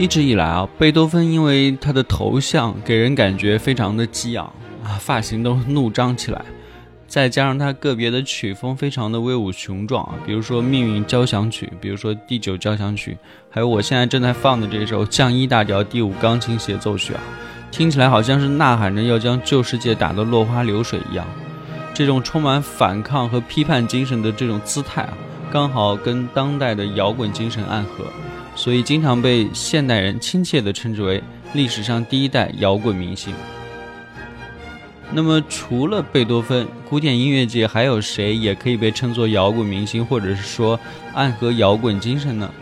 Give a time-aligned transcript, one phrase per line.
[0.00, 4.46] 一直以来啊，贝多芬因为他的头像给人感觉非常的激昂
[4.82, 6.42] 啊，发型都怒张起来，
[7.06, 13.18] 再加上他个别的曲风非常的威武雄壮啊，比如说《命运交响曲》，比如说第九交响曲，
[13.50, 17.20] 还有我现在正在放的这首降一大调第五钢琴协奏曲啊，
[17.70, 21.26] 听起来好像是呐喊着要将旧世界打得落花流水一样，
[21.92, 25.12] 这种充满反抗和批判精神的这种姿态啊，
[25.52, 28.06] 刚好跟当代的摇滚精神暗合。
[28.60, 31.22] 所以经常被现代人亲切地称之为
[31.54, 33.32] 历史上第一代摇滚明星。
[35.10, 40.78] 那么，除了贝多芬，古典音乐界还有谁也可以被称作摇滚明星，或者是说
[41.14, 42.52] 暗合摇滚精神呢？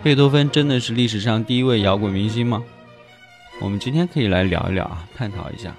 [0.00, 2.62] 贝多芬真的是历史上第一位摇滚明星吗？
[3.60, 5.74] 我们今天可以来聊一聊啊，探讨一下。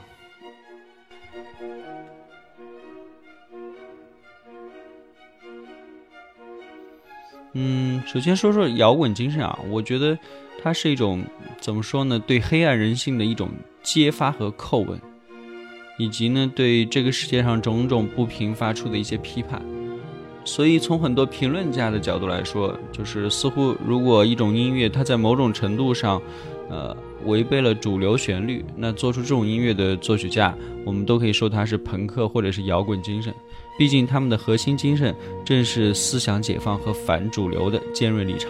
[7.54, 10.18] 嗯，首先说说摇滚精神啊，我觉得
[10.64, 11.24] 它是一种
[11.62, 12.18] 怎么说呢？
[12.18, 13.52] 对黑暗人性的一种
[13.84, 15.00] 揭发和叩问，
[16.00, 19.62] 以及呢对这个世界上种种不平发出的一些批判。
[20.50, 26.20] 所以从很多评论家的角度来说，就是似乎如果一种音乐它在某种程度上，
[26.72, 26.96] 呃，
[27.26, 30.52] 违背了主流旋律，那做出这种音乐的作曲家，
[30.84, 33.32] 我们都可以说他是朋克或者是摇滚精神。
[33.78, 35.16] 毕竟，他们的核心精神
[35.46, 38.50] 正是思想解放和反主流的尖锐立场。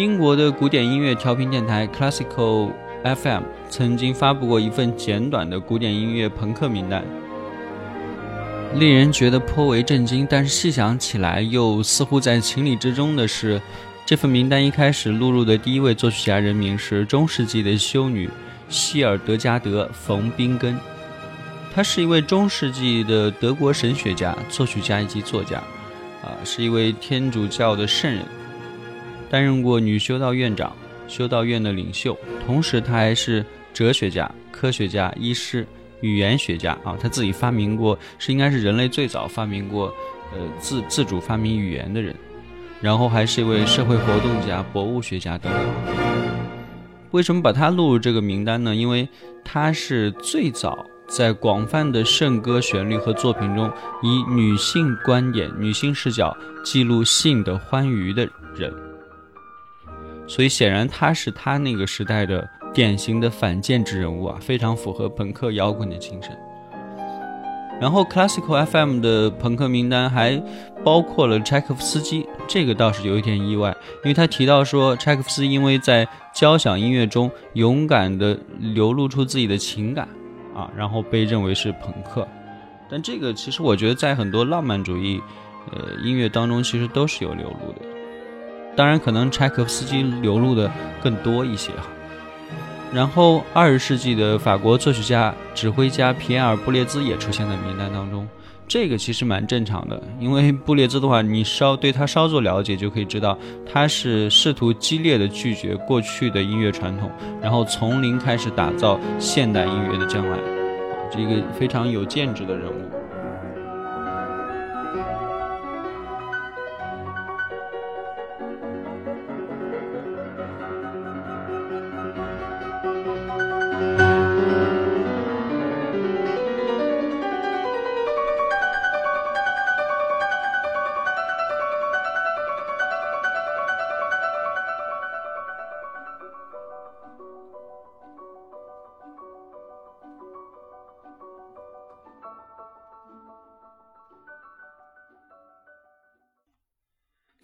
[0.00, 2.72] 英国的古典音乐调频电台 Classical
[3.04, 7.04] FM 曾经发布过一份简短的古典音乐朋克名单，
[8.76, 10.26] 令人觉得颇为震惊。
[10.28, 13.60] 但是细想起来，又似乎在情理之中的是，
[14.06, 18.30] 这份名单一开始录入的第一位作曲家人名是中世纪的修女
[18.70, 20.78] 希尔德加德·冯·宾根，
[21.74, 25.58] 她是一位中世纪的德国神学家、作曲家以及作家，
[26.22, 28.24] 啊，是一位天主教的圣人。
[29.30, 30.76] 担任过女修道院长、
[31.08, 35.66] 修道院的领袖，同时他还是哲学家、科学家、医师、
[36.00, 36.96] 语言学家啊。
[37.00, 39.94] 他自己发明过，是应该是人类最早发明过，
[40.32, 42.14] 呃，自自主发明语言的人。
[42.80, 45.62] 然后还是一位社会活动家、博物学家等等。
[47.10, 48.74] 为什么把他录入这个名单呢？
[48.74, 49.06] 因为
[49.44, 53.70] 他是最早在广泛的圣歌旋律和作品中，
[54.02, 56.34] 以女性观点、女性视角
[56.64, 58.26] 记录性的欢愉的
[58.56, 58.72] 人。
[60.30, 66.30] 所以显然他是他那个时代的典型的反建制人物啊，非常符合朋克摇滚的精神。
[67.80, 70.40] 然后 Classical FM 的朋克名单还
[70.84, 80.06] 包括了柴可夫斯基，这个倒是有一点意外，因为他提到说柴可夫斯基因为在交响音乐中勇敢地流露出自己的情感
[80.54, 82.28] 啊，然后被认为是朋克。
[82.88, 85.20] 但这个其实我觉得在很多浪漫主义
[85.72, 87.99] 呃音乐当中其实都是有流露的，
[88.76, 90.70] 当然可能柴可夫斯基流露的
[91.02, 91.86] 更多一些哈。
[92.92, 98.26] 然后，二十世纪的法国作曲家、指挥家皮埃尔·布列兹也出现在名单当中。
[98.66, 107.10] 这个其实蛮正常的，因为布列兹的话，你稍对他稍作了解就可以知道，他是试图激烈的拒绝过去的音乐传统，
[107.42, 110.38] 然后从零开始打造现代音乐的将来，
[111.10, 112.99] 这个非常有见识的人物。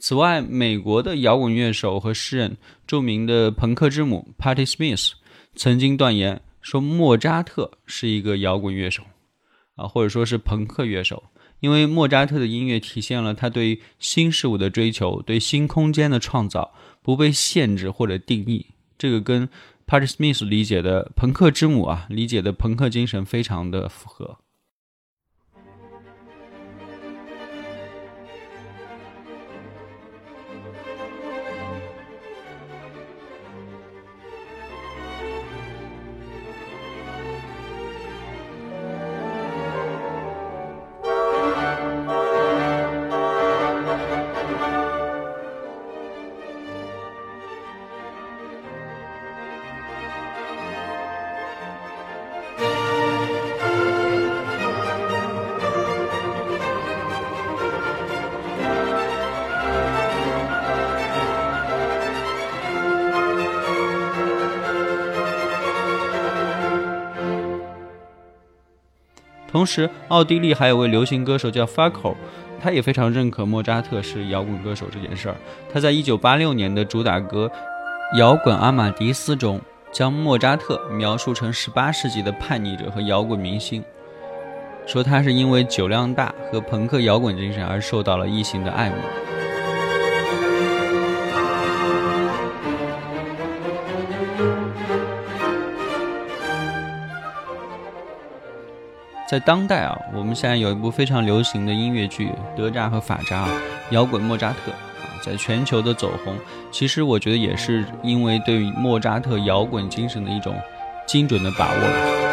[0.08, 2.56] 此外，美国的摇滚乐手和诗人、
[2.86, 5.10] 著名的朋克之母 Patti Smith
[5.56, 9.02] 曾经断言说，莫扎特是一个摇滚乐手，
[9.74, 11.24] 啊，或者说是朋克乐手，
[11.58, 16.72] 因为莫扎特的音乐体现了他对新事物的追求，对新空间的创造，
[17.02, 18.64] 不被限制或者定义。
[18.96, 19.48] 这个跟
[19.88, 24.38] Patti Smith 理解的朋克之母啊，理解的朋克精神非常的符合。
[69.56, 72.14] 同时，奥地利还有位流行歌手叫 Fako，
[72.60, 75.36] 他也非常认可莫扎特是摇滚歌手这件事儿。
[75.72, 77.50] 他在一九八六年的主打歌
[78.18, 79.58] 《摇滚阿玛迪斯》中，
[79.90, 83.82] 将莫扎特描述成十八世纪的叛逆者和摇滚明星，
[84.84, 88.96] 说他是因为酒量大和朋克摇滚精神而受到了异性的爱慕。
[99.28, 103.46] 在当代啊，我们现在有一部非常流行的音乐剧《哪吒和法扎》，
[103.90, 106.36] 摇滚莫扎特啊，在全球的走红，
[106.70, 110.54] 其实我觉得也是因为对莫扎特摇滚精神的一种
[111.08, 112.25] 精准的把握。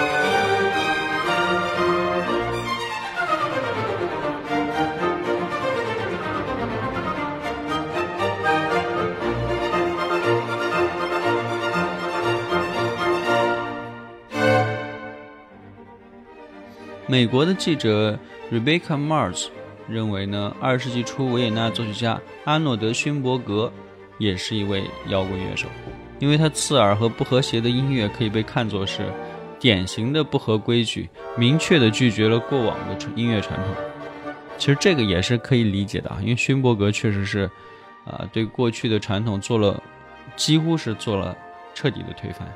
[17.13, 18.17] 美国的记者
[18.51, 19.45] Rebecca Mars
[19.87, 23.71] 认为呢，二十世纪初维也纳作曲家阿诺德勋伯格
[24.17, 25.67] 也是一位摇滚乐手，
[26.17, 29.03] 因为他刺耳和不和谐的音乐可以被看作是
[29.59, 33.75] 典型的不合规矩，明确的拒绝了过往的音乐传统。
[34.57, 37.47] 其实这个也是可以理解的啊，因为勋伯格确实是
[38.05, 39.79] 啊对过去的传统做了
[40.35, 41.37] 几乎是做了
[41.75, 42.51] 彻底的推翻。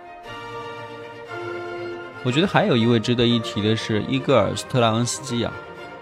[2.23, 5.51] 我觉得还有一位值得一提的是伊戈尔·斯特拉文斯基啊，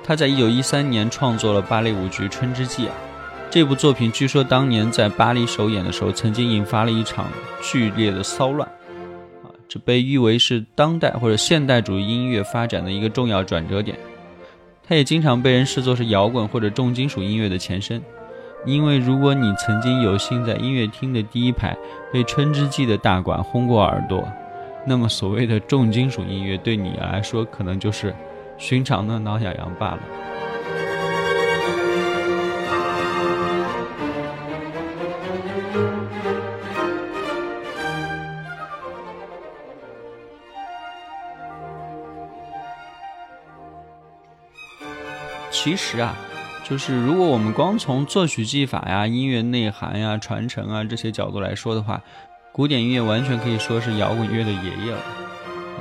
[0.04, 2.94] 他在一九一三年创作了芭蕾舞剧《春之祭》啊，
[3.52, 7.28] 这部作品据说当年在巴黎首演的时候，曾经引发了一场
[7.62, 8.68] 剧烈的骚乱，
[9.44, 13.96] 啊，这被誉为是当代或者现代主义音乐发展的一个重要转折点。
[14.88, 18.02] 它也经常被人视作是摇滚或者重金属音乐的前身，
[18.66, 21.78] 因为如果你曾经有幸在音乐厅的第一排
[22.12, 24.28] 被《春之祭》的大管轰过耳朵。
[24.88, 28.16] 那么，所谓的重金属音乐对你来说，可能就是
[28.56, 30.00] 寻常的挠痒痒罢了。
[45.50, 46.16] 其实啊，
[46.64, 52.04] 就是如果我们光从作曲技法呀、音乐内涵呀、传承啊这些角度来说的话。
[52.56, 55.00] 古典音乐完全可以说是摇滚乐的爷爷了，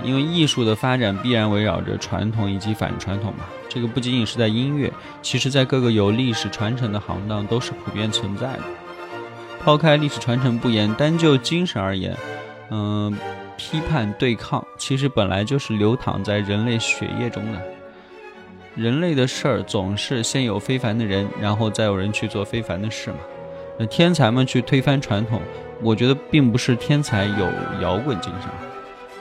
[0.03, 3.45] 因为艺术的发展必然围绕着传统以及反传统嘛。
[3.69, 8.63] 这个不仅仅是在音乐，其实在各个有历史传承的行当都是普遍存在的。
[9.61, 12.17] 抛开历史传承不言，单就精神而言，
[12.71, 13.17] 嗯，
[13.57, 17.63] 批判对抗其实本来就是流淌在人类血液中的。
[18.75, 23.19] 人类的事儿总是先有非凡的人，然后再有人去做非凡的事嘛。
[23.79, 25.41] 那天才们去推翻传统，
[25.83, 27.49] 我觉得并不是天才有
[27.81, 28.51] 摇滚精神，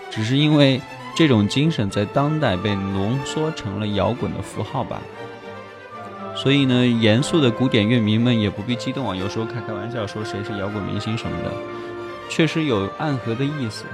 [0.09, 0.81] 只是因为
[1.15, 5.01] 这种精神在当代被浓缩成了摇滚的符号吧。
[6.35, 11.51] 所以呢，严肃的古典乐迷们也不必激动啊，有时候开开玩笑说谁是摇滚明星什么的，
[12.27, 13.85] 确实有暗合的意思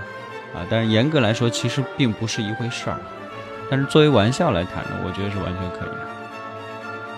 [0.54, 0.66] 啊。
[0.70, 2.98] 但是严格来说，其实并不是一回事儿。
[3.70, 6.08] 但是作为玩笑来谈呢，我觉得是完全可以的。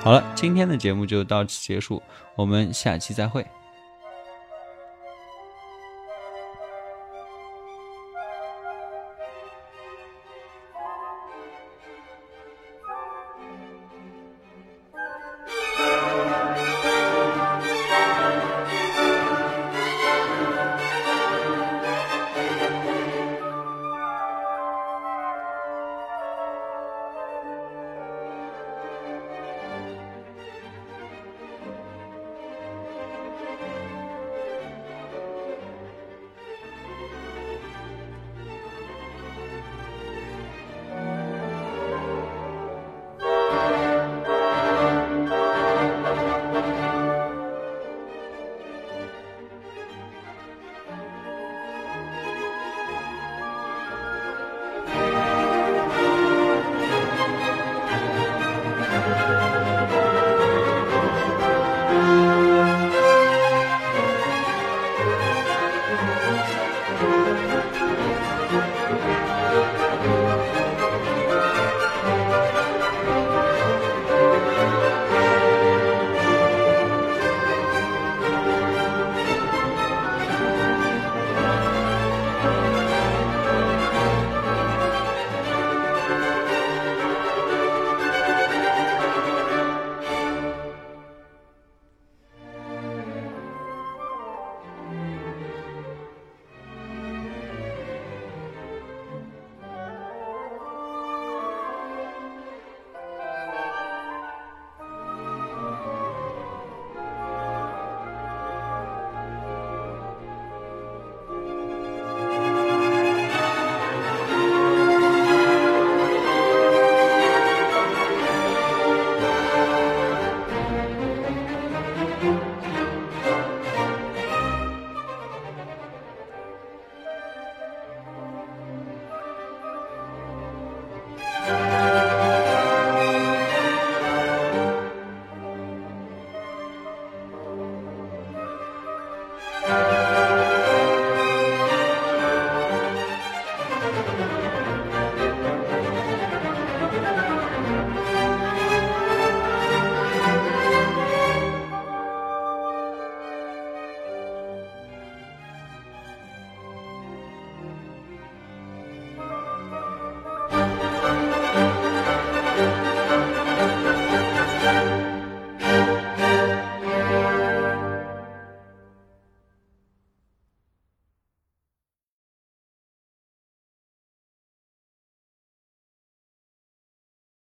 [0.03, 2.01] 好了，今天的节目就到此结束，
[2.36, 3.45] 我们下期再会。